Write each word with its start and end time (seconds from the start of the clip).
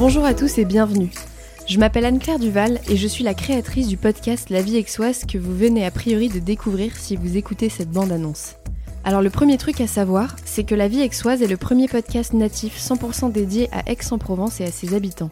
Bonjour 0.00 0.24
à 0.24 0.32
tous 0.32 0.56
et 0.56 0.64
bienvenue. 0.64 1.10
Je 1.68 1.78
m'appelle 1.78 2.06
Anne-Claire 2.06 2.38
Duval 2.38 2.80
et 2.88 2.96
je 2.96 3.06
suis 3.06 3.22
la 3.22 3.34
créatrice 3.34 3.86
du 3.86 3.98
podcast 3.98 4.48
La 4.48 4.62
vie 4.62 4.78
aixoise 4.78 5.26
que 5.26 5.36
vous 5.36 5.54
venez 5.54 5.84
a 5.84 5.90
priori 5.90 6.30
de 6.30 6.38
découvrir 6.38 6.96
si 6.96 7.16
vous 7.16 7.36
écoutez 7.36 7.68
cette 7.68 7.90
bande-annonce. 7.90 8.54
Alors 9.04 9.20
le 9.20 9.28
premier 9.28 9.58
truc 9.58 9.78
à 9.82 9.86
savoir, 9.86 10.36
c'est 10.46 10.64
que 10.64 10.74
La 10.74 10.88
vie 10.88 11.02
aixoise 11.02 11.42
est 11.42 11.46
le 11.46 11.58
premier 11.58 11.86
podcast 11.86 12.32
natif 12.32 12.78
100% 12.78 13.30
dédié 13.30 13.68
à 13.72 13.90
Aix-en-Provence 13.90 14.62
et 14.62 14.64
à 14.64 14.70
ses 14.70 14.94
habitants. 14.94 15.30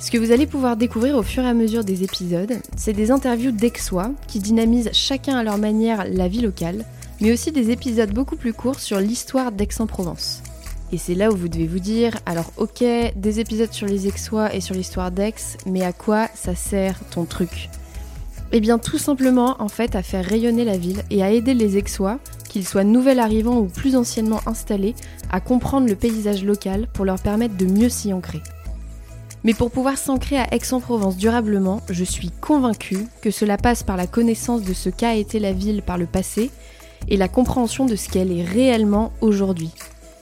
Ce 0.00 0.10
que 0.10 0.18
vous 0.18 0.32
allez 0.32 0.48
pouvoir 0.48 0.76
découvrir 0.76 1.14
au 1.16 1.22
fur 1.22 1.44
et 1.44 1.48
à 1.48 1.54
mesure 1.54 1.84
des 1.84 2.02
épisodes, 2.02 2.54
c'est 2.76 2.92
des 2.94 3.12
interviews 3.12 3.52
d'Aixois 3.52 4.10
qui 4.26 4.40
dynamisent 4.40 4.90
chacun 4.92 5.36
à 5.36 5.44
leur 5.44 5.56
manière 5.56 6.04
la 6.04 6.26
vie 6.26 6.40
locale, 6.40 6.84
mais 7.20 7.30
aussi 7.32 7.52
des 7.52 7.70
épisodes 7.70 8.12
beaucoup 8.12 8.36
plus 8.36 8.54
courts 8.54 8.80
sur 8.80 8.98
l'histoire 8.98 9.52
d'Aix-en-Provence. 9.52 10.42
Et 10.90 10.98
c'est 10.98 11.14
là 11.14 11.30
où 11.30 11.36
vous 11.36 11.48
devez 11.48 11.66
vous 11.66 11.80
dire, 11.80 12.16
alors 12.24 12.50
ok, 12.56 12.82
des 13.14 13.40
épisodes 13.40 13.72
sur 13.72 13.86
les 13.86 14.06
Aixois 14.06 14.54
et 14.54 14.60
sur 14.60 14.74
l'histoire 14.74 15.10
d'Aix, 15.10 15.34
mais 15.66 15.84
à 15.84 15.92
quoi 15.92 16.28
ça 16.34 16.54
sert 16.54 16.98
ton 17.10 17.24
truc? 17.24 17.68
Eh 18.52 18.60
bien 18.60 18.78
tout 18.78 18.96
simplement 18.96 19.56
en 19.58 19.68
fait 19.68 19.94
à 19.94 20.02
faire 20.02 20.24
rayonner 20.24 20.64
la 20.64 20.78
ville 20.78 21.02
et 21.10 21.22
à 21.22 21.30
aider 21.30 21.52
les 21.52 21.76
Aixois, 21.76 22.18
qu'ils 22.48 22.66
soient 22.66 22.84
nouvel 22.84 23.20
arrivants 23.20 23.58
ou 23.58 23.66
plus 23.66 23.96
anciennement 23.96 24.40
installés, 24.46 24.94
à 25.30 25.40
comprendre 25.40 25.86
le 25.86 25.94
paysage 25.94 26.42
local 26.42 26.88
pour 26.94 27.04
leur 27.04 27.20
permettre 27.20 27.58
de 27.58 27.66
mieux 27.66 27.90
s'y 27.90 28.14
ancrer. 28.14 28.40
Mais 29.44 29.52
pour 29.52 29.70
pouvoir 29.70 29.98
s'ancrer 29.98 30.38
à 30.38 30.52
Aix-en-Provence 30.54 31.18
durablement, 31.18 31.82
je 31.90 32.04
suis 32.04 32.30
convaincue 32.40 33.06
que 33.20 33.30
cela 33.30 33.58
passe 33.58 33.82
par 33.82 33.98
la 33.98 34.06
connaissance 34.06 34.62
de 34.62 34.72
ce 34.72 34.88
qu'a 34.88 35.14
été 35.14 35.38
la 35.38 35.52
ville 35.52 35.82
par 35.82 35.98
le 35.98 36.06
passé 36.06 36.50
et 37.08 37.18
la 37.18 37.28
compréhension 37.28 37.84
de 37.84 37.94
ce 37.94 38.08
qu'elle 38.08 38.32
est 38.32 38.42
réellement 38.42 39.12
aujourd'hui. 39.20 39.70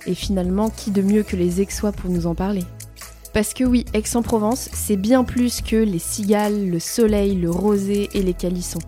Et 0.07 0.15
finalement, 0.15 0.71
qui 0.71 0.91
de 0.91 1.03
mieux 1.03 1.23
que 1.23 1.37
les 1.37 1.61
Aixois 1.61 1.93
pour 1.93 2.11
nous 2.11 2.27
en 2.27 2.35
parler? 2.35 2.63
Parce 3.33 3.53
que 3.53 3.65
oui, 3.65 3.85
Aix-en-Provence, 3.93 4.71
c'est 4.73 4.97
bien 4.97 5.25
plus 5.25 5.61
que 5.61 5.77
les 5.77 5.99
cigales, 5.99 6.71
le 6.71 6.79
soleil, 6.79 7.35
le 7.35 7.51
rosé 7.51 8.09
et 8.15 8.23
les 8.23 8.33
calissons. 8.33 8.81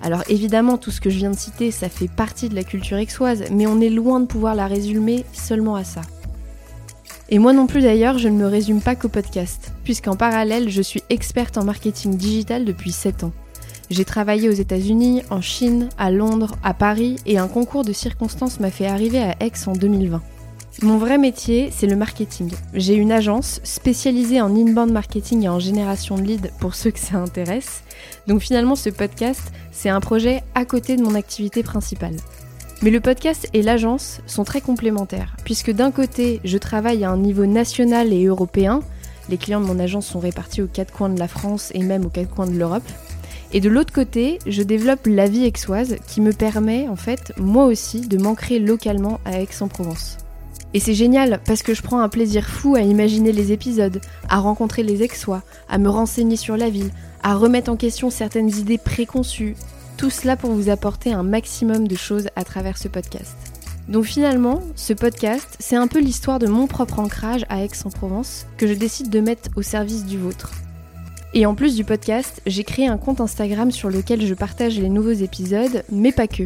Alors 0.00 0.22
évidemment, 0.28 0.76
tout 0.76 0.90
ce 0.90 1.00
que 1.00 1.10
je 1.10 1.16
viens 1.16 1.30
de 1.30 1.36
citer, 1.36 1.70
ça 1.70 1.88
fait 1.88 2.08
partie 2.08 2.48
de 2.48 2.54
la 2.54 2.62
culture 2.62 2.98
aixoise, 2.98 3.44
mais 3.50 3.66
on 3.66 3.80
est 3.80 3.88
loin 3.88 4.20
de 4.20 4.26
pouvoir 4.26 4.54
la 4.54 4.66
résumer 4.66 5.24
seulement 5.32 5.76
à 5.76 5.82
ça. 5.82 6.02
Et 7.30 7.38
moi 7.38 7.54
non 7.54 7.66
plus 7.66 7.80
d'ailleurs, 7.80 8.18
je 8.18 8.28
ne 8.28 8.36
me 8.36 8.46
résume 8.46 8.82
pas 8.82 8.96
qu'au 8.96 9.08
podcast, 9.08 9.72
puisqu'en 9.82 10.14
parallèle, 10.14 10.68
je 10.68 10.82
suis 10.82 11.02
experte 11.08 11.56
en 11.56 11.64
marketing 11.64 12.16
digital 12.16 12.66
depuis 12.66 12.92
7 12.92 13.24
ans. 13.24 13.32
J'ai 13.90 14.04
travaillé 14.04 14.48
aux 14.48 14.52
États-Unis, 14.52 15.22
en 15.30 15.40
Chine, 15.40 15.88
à 15.98 16.10
Londres, 16.10 16.54
à 16.62 16.74
Paris, 16.74 17.16
et 17.26 17.38
un 17.38 17.48
concours 17.48 17.84
de 17.84 17.92
circonstances 17.92 18.60
m'a 18.60 18.70
fait 18.70 18.86
arriver 18.86 19.18
à 19.18 19.34
Aix 19.40 19.52
en 19.66 19.72
2020. 19.72 20.22
Mon 20.82 20.98
vrai 20.98 21.18
métier, 21.18 21.70
c'est 21.70 21.86
le 21.86 21.94
marketing. 21.94 22.50
J'ai 22.74 22.94
une 22.94 23.12
agence 23.12 23.60
spécialisée 23.62 24.40
en 24.40 24.54
inbound 24.54 24.90
marketing 24.90 25.44
et 25.44 25.48
en 25.48 25.60
génération 25.60 26.16
de 26.16 26.22
leads 26.22 26.50
pour 26.58 26.74
ceux 26.74 26.90
que 26.90 26.98
ça 26.98 27.16
intéresse. 27.16 27.84
Donc 28.26 28.40
finalement, 28.40 28.74
ce 28.74 28.90
podcast, 28.90 29.52
c'est 29.70 29.88
un 29.88 30.00
projet 30.00 30.42
à 30.56 30.64
côté 30.64 30.96
de 30.96 31.02
mon 31.02 31.14
activité 31.14 31.62
principale. 31.62 32.16
Mais 32.82 32.90
le 32.90 33.00
podcast 33.00 33.48
et 33.52 33.62
l'agence 33.62 34.20
sont 34.26 34.42
très 34.42 34.60
complémentaires, 34.60 35.36
puisque 35.44 35.70
d'un 35.70 35.92
côté, 35.92 36.40
je 36.44 36.58
travaille 36.58 37.04
à 37.04 37.10
un 37.10 37.18
niveau 37.18 37.46
national 37.46 38.12
et 38.12 38.24
européen. 38.24 38.80
Les 39.28 39.38
clients 39.38 39.60
de 39.60 39.66
mon 39.66 39.78
agence 39.78 40.06
sont 40.06 40.20
répartis 40.20 40.60
aux 40.60 40.66
quatre 40.66 40.92
coins 40.92 41.08
de 41.08 41.20
la 41.20 41.28
France 41.28 41.70
et 41.72 41.84
même 41.84 42.04
aux 42.04 42.10
quatre 42.10 42.34
coins 42.34 42.48
de 42.48 42.58
l'Europe. 42.58 42.82
Et 43.52 43.60
de 43.60 43.68
l'autre 43.68 43.92
côté, 43.92 44.40
je 44.44 44.62
développe 44.62 45.06
la 45.06 45.28
vie 45.28 45.46
aixoise 45.46 45.96
qui 46.08 46.20
me 46.20 46.32
permet, 46.32 46.88
en 46.88 46.96
fait, 46.96 47.32
moi 47.38 47.64
aussi, 47.66 48.00
de 48.00 48.18
m'ancrer 48.18 48.58
localement 48.58 49.20
à 49.24 49.40
Aix-en-Provence. 49.40 50.18
Et 50.74 50.80
c'est 50.80 50.94
génial 50.94 51.40
parce 51.46 51.62
que 51.62 51.72
je 51.72 51.82
prends 51.82 52.00
un 52.00 52.08
plaisir 52.08 52.48
fou 52.48 52.74
à 52.74 52.80
imaginer 52.80 53.30
les 53.30 53.52
épisodes, 53.52 54.00
à 54.28 54.38
rencontrer 54.38 54.82
les 54.82 55.04
ex-sois, 55.04 55.42
à 55.68 55.78
me 55.78 55.88
renseigner 55.88 56.36
sur 56.36 56.56
la 56.56 56.68
ville, 56.68 56.90
à 57.22 57.36
remettre 57.36 57.70
en 57.70 57.76
question 57.76 58.10
certaines 58.10 58.50
idées 58.50 58.78
préconçues. 58.78 59.54
Tout 59.96 60.10
cela 60.10 60.36
pour 60.36 60.50
vous 60.50 60.70
apporter 60.70 61.12
un 61.12 61.22
maximum 61.22 61.86
de 61.86 61.94
choses 61.94 62.28
à 62.34 62.42
travers 62.42 62.76
ce 62.76 62.88
podcast. 62.88 63.36
Donc 63.88 64.04
finalement, 64.04 64.62
ce 64.74 64.94
podcast, 64.94 65.56
c'est 65.60 65.76
un 65.76 65.86
peu 65.86 66.00
l'histoire 66.00 66.40
de 66.40 66.48
mon 66.48 66.66
propre 66.66 66.98
ancrage 66.98 67.46
à 67.48 67.62
Aix-en-Provence 67.62 68.46
que 68.56 68.66
je 68.66 68.74
décide 68.74 69.10
de 69.10 69.20
mettre 69.20 69.50
au 69.54 69.62
service 69.62 70.04
du 70.04 70.18
vôtre. 70.18 70.50
Et 71.34 71.46
en 71.46 71.54
plus 71.54 71.76
du 71.76 71.84
podcast, 71.84 72.40
j'ai 72.46 72.64
créé 72.64 72.86
un 72.86 72.96
compte 72.96 73.20
Instagram 73.20 73.70
sur 73.70 73.90
lequel 73.90 74.24
je 74.26 74.34
partage 74.34 74.78
les 74.78 74.88
nouveaux 74.88 75.12
épisodes, 75.12 75.84
mais 75.90 76.12
pas 76.12 76.28
que. 76.28 76.44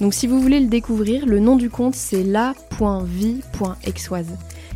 Donc 0.00 0.14
si 0.14 0.26
vous 0.26 0.40
voulez 0.40 0.60
le 0.60 0.68
découvrir, 0.68 1.26
le 1.26 1.40
nom 1.40 1.56
du 1.56 1.70
compte 1.70 1.94
c'est 1.94 2.22
la.vie.exoise. 2.22 4.28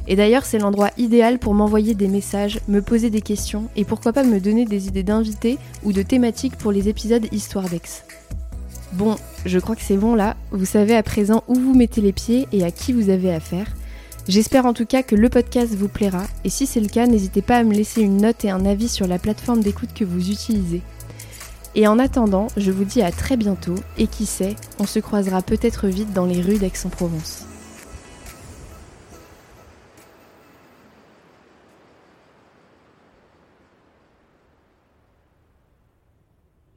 Et 0.09 0.17
d'ailleurs, 0.17 0.45
c'est 0.45 0.59
l'endroit 0.59 0.91
idéal 0.99 1.39
pour 1.39 1.55
m'envoyer 1.55 1.95
des 1.95 2.09
messages, 2.09 2.59
me 2.67 2.83
poser 2.83 3.09
des 3.09 3.21
questions 3.21 3.69
et 3.77 3.85
pourquoi 3.85 4.13
pas 4.13 4.25
me 4.25 4.41
donner 4.41 4.65
des 4.65 4.89
idées 4.89 5.05
d'invités 5.05 5.59
ou 5.85 5.93
de 5.93 6.03
thématiques 6.03 6.57
pour 6.57 6.73
les 6.73 6.89
épisodes 6.89 7.29
Histoire 7.31 7.69
d'Aix. 7.69 8.03
Bon, 8.95 9.17
je 9.47 9.59
crois 9.59 9.77
que 9.77 9.83
c'est 9.83 9.97
bon 9.97 10.15
là, 10.15 10.37
vous 10.51 10.67
savez 10.67 10.97
à 10.97 11.03
présent 11.03 11.45
où 11.47 11.55
vous 11.55 11.75
mettez 11.75 12.01
les 12.01 12.13
pieds 12.13 12.49
et 12.53 12.65
à 12.65 12.71
qui 12.71 12.93
vous 12.93 13.11
avez 13.11 13.33
affaire. 13.33 13.67
J'espère 14.29 14.67
en 14.67 14.73
tout 14.73 14.87
cas 14.87 15.03
que 15.03 15.17
le 15.17 15.29
podcast 15.29 15.75
vous 15.75 15.89
plaira 15.89 16.25
et 16.45 16.51
si 16.51 16.67
c'est 16.67 16.81
le 16.81 16.89
cas, 16.89 17.07
n'hésitez 17.07 17.43
pas 17.43 17.57
à 17.57 17.65
me 17.65 17.75
laisser 17.75 18.03
une 18.03 18.19
note 18.19 18.45
et 18.45 18.51
un 18.51 18.67
avis 18.67 18.89
sur 18.89 19.07
la 19.07 19.19
plateforme 19.19 19.61
d'écoute 19.61 19.95
que 19.95 20.05
vous 20.05 20.31
utilisez. 20.31 20.83
Et 21.75 21.87
en 21.87 21.99
attendant, 21.99 22.49
je 22.57 22.71
vous 22.71 22.85
dis 22.85 23.03
à 23.03 23.11
très 23.11 23.37
bientôt 23.37 23.77
et 23.97 24.07
qui 24.07 24.27
sait, 24.27 24.57
on 24.79 24.87
se 24.87 24.99
croisera 24.99 25.41
peut-être 25.41 25.89
vite 25.89 26.13
dans 26.13 26.27
les 26.27 26.43
rues 26.43 26.59
d'Aix-en-Provence. 26.59 27.47